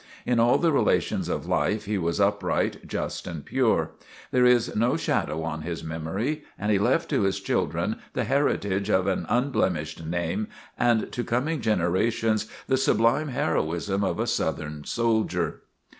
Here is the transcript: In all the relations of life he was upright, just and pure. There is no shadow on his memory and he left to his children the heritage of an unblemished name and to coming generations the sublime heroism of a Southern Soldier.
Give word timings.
In 0.25 0.39
all 0.39 0.57
the 0.57 0.71
relations 0.73 1.29
of 1.29 1.45
life 1.45 1.85
he 1.85 1.99
was 1.99 2.19
upright, 2.19 2.87
just 2.87 3.27
and 3.27 3.45
pure. 3.45 3.91
There 4.31 4.47
is 4.47 4.75
no 4.75 4.97
shadow 4.97 5.43
on 5.43 5.61
his 5.61 5.83
memory 5.83 6.43
and 6.57 6.71
he 6.71 6.79
left 6.79 7.07
to 7.11 7.21
his 7.21 7.39
children 7.39 7.97
the 8.13 8.23
heritage 8.23 8.89
of 8.89 9.05
an 9.05 9.27
unblemished 9.29 10.03
name 10.03 10.47
and 10.75 11.11
to 11.11 11.23
coming 11.23 11.61
generations 11.61 12.47
the 12.65 12.77
sublime 12.77 13.27
heroism 13.27 14.03
of 14.03 14.17
a 14.19 14.25
Southern 14.25 14.85
Soldier. 14.85 15.61